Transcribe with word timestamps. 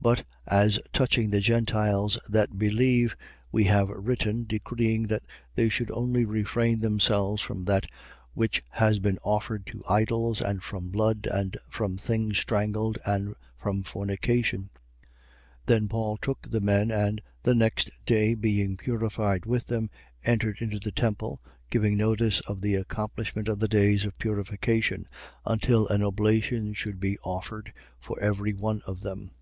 But, 0.00 0.22
as 0.46 0.78
touching 0.92 1.30
the 1.30 1.40
Gentiles 1.40 2.20
that 2.28 2.56
believe, 2.56 3.16
we 3.50 3.64
have 3.64 3.88
written, 3.88 4.44
decreeing 4.44 5.08
that 5.08 5.24
they 5.56 5.68
should 5.68 5.90
only 5.90 6.24
refrain 6.24 6.78
themselves 6.78 7.42
from 7.42 7.64
that 7.64 7.88
which 8.32 8.62
has 8.70 9.00
been 9.00 9.18
offered 9.24 9.66
to 9.66 9.82
idols 9.90 10.40
and 10.40 10.62
from 10.62 10.90
blood 10.90 11.26
and 11.28 11.56
from 11.68 11.96
things 11.98 12.38
strangled 12.38 12.96
and 13.04 13.34
from 13.56 13.82
fornication. 13.82 14.70
21:26. 15.66 15.66
Then 15.66 15.88
Paul 15.88 16.16
took 16.16 16.48
the 16.48 16.60
men 16.60 16.92
and, 16.92 17.20
the 17.42 17.56
next 17.56 17.90
day 18.06 18.36
being 18.36 18.76
purified 18.76 19.46
with 19.46 19.66
them, 19.66 19.90
entered 20.24 20.58
into 20.60 20.78
the 20.78 20.92
temple, 20.92 21.42
giving 21.70 21.96
notice 21.96 22.38
of 22.42 22.60
the 22.60 22.76
accomplishment 22.76 23.48
of 23.48 23.58
the 23.58 23.66
days 23.66 24.04
of 24.04 24.16
purification, 24.18 25.08
until 25.44 25.88
an 25.88 26.04
oblation 26.04 26.72
should 26.72 27.00
be 27.00 27.18
offered 27.24 27.72
for 27.98 28.18
every 28.20 28.52
one 28.52 28.80
of 28.86 29.00
them. 29.00 29.32